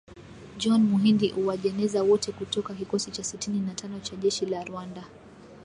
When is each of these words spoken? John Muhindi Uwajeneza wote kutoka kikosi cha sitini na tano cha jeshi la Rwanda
John 0.57 0.83
Muhindi 0.83 1.33
Uwajeneza 1.33 2.03
wote 2.03 2.31
kutoka 2.31 2.73
kikosi 2.73 3.11
cha 3.11 3.23
sitini 3.23 3.59
na 3.59 3.73
tano 3.75 3.99
cha 3.99 4.15
jeshi 4.15 4.45
la 4.45 4.63
Rwanda 4.63 5.03